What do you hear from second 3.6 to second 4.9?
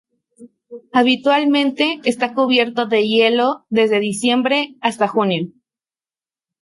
desde diciembre